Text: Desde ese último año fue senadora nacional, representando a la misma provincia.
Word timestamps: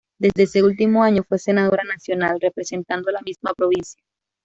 Desde 0.17 0.41
ese 0.45 0.63
último 0.63 1.03
año 1.03 1.21
fue 1.29 1.37
senadora 1.37 1.83
nacional, 1.83 2.39
representando 2.41 3.09
a 3.11 3.13
la 3.13 3.21
misma 3.21 3.53
provincia. 3.55 4.01